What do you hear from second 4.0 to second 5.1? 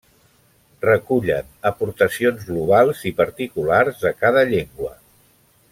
de cada llengua.